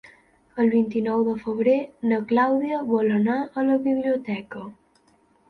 [0.61, 1.75] El vint-i-nou de febrer
[2.13, 4.67] na Clàudia vol anar a la biblioteca.